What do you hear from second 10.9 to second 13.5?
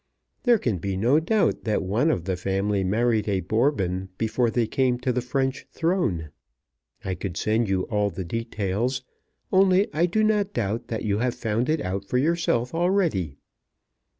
you have found it out for yourself already.